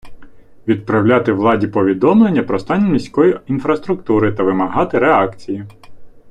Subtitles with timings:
[0.67, 5.65] Відправляти владі повідомлення про стан міської інфраструктури та вимагати реакції.